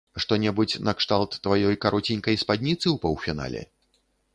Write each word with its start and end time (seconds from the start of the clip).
Што-небудзь 0.23 0.79
накшталт 0.87 1.37
тваёй 1.45 1.75
кароценькай 1.85 2.35
спадніцы 2.45 2.83
ў 2.83 3.07
паўфінале? 3.09 3.69